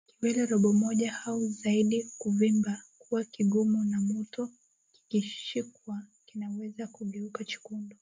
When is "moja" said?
0.73-1.17